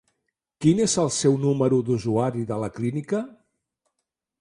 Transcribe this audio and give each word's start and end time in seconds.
Quin 0.65 0.81
és 0.85 0.95
el 1.03 1.11
seu 1.17 1.37
número 1.45 1.81
d'usuari 1.91 2.49
de 2.53 2.61
la 2.65 2.73
clínica? 2.79 3.25